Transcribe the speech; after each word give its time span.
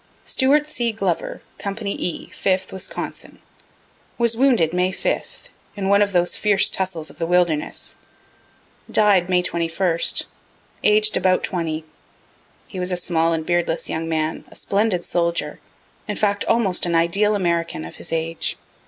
Stewart 0.25 0.65
C. 0.65 0.91
Glover, 0.91 1.43
company 1.59 1.93
E, 1.93 2.31
5th 2.33 2.71
Wisconsin 2.71 3.37
was 4.17 4.35
wounded 4.35 4.73
May 4.73 4.91
5, 4.91 5.47
in 5.75 5.89
one 5.89 6.01
of 6.01 6.11
those 6.11 6.35
fierce 6.35 6.71
tussles 6.71 7.11
of 7.11 7.19
the 7.19 7.27
Wilderness 7.27 7.93
died 8.89 9.29
May 9.29 9.43
21 9.43 9.99
aged 10.83 11.15
about 11.17 11.43
20. 11.43 11.85
He 12.65 12.79
was 12.79 12.89
a 12.89 12.97
small 12.97 13.31
and 13.31 13.45
beardless 13.45 13.89
young 13.89 14.09
man 14.09 14.43
a 14.49 14.55
splendid 14.55 15.05
soldier 15.05 15.59
in 16.07 16.15
fact 16.15 16.45
almost 16.45 16.87
an 16.87 16.95
ideal 16.95 17.35
American, 17.35 17.85
of 17.85 17.97
his 17.97 18.11
age. 18.11 18.57